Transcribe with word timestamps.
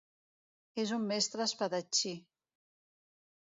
És 0.83 0.93
un 0.97 1.05
mestre 1.11 1.43
espadatxí. 1.47 2.15